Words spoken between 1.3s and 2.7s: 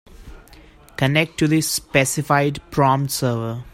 to the specified